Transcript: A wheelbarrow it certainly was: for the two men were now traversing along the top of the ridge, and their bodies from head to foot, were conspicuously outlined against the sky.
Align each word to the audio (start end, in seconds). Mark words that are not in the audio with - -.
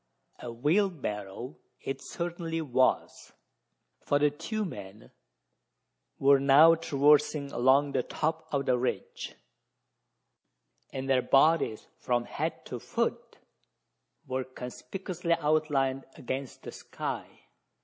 A 0.39 0.51
wheelbarrow 0.51 1.57
it 1.79 2.01
certainly 2.01 2.59
was: 2.59 3.33
for 4.03 4.17
the 4.17 4.31
two 4.31 4.65
men 4.65 5.11
were 6.17 6.39
now 6.39 6.73
traversing 6.73 7.51
along 7.51 7.91
the 7.91 8.01
top 8.01 8.47
of 8.51 8.65
the 8.65 8.79
ridge, 8.79 9.35
and 10.91 11.07
their 11.07 11.21
bodies 11.21 11.85
from 11.99 12.25
head 12.25 12.65
to 12.65 12.79
foot, 12.79 13.37
were 14.25 14.43
conspicuously 14.43 15.33
outlined 15.33 16.05
against 16.17 16.63
the 16.63 16.71
sky. 16.71 17.41